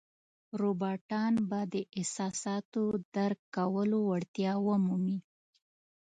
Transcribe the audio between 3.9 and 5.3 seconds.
وړتیا ومومي.